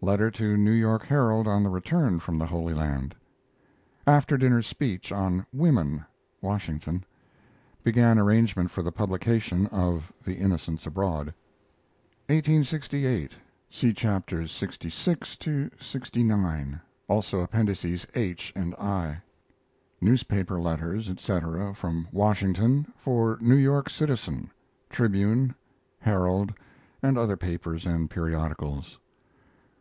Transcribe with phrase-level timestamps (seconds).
[0.00, 3.14] Letter to New York Herald on the return from the Holy Land.
[4.06, 6.04] After dinner speech on "Women"
[6.40, 7.04] (Washington).
[7.84, 11.34] Began arrangement for the publication of THE INNOCENTS ABROAD.
[12.28, 13.32] 1868.
[13.70, 19.20] (See Chapters lxvi to lxix; also Appendices H and I.)
[20.00, 24.50] Newspaper letters, etc., from Washington, for New York Citizen,
[24.90, 25.54] Tribune,
[26.00, 26.52] Herald,
[27.02, 28.98] and other papers and periodicals.